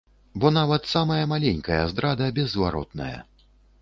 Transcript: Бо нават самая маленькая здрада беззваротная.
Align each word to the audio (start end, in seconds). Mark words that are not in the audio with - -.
Бо 0.43 0.49
нават 0.55 0.87
самая 0.93 1.25
маленькая 1.33 1.79
здрада 1.91 2.31
беззваротная. 2.39 3.15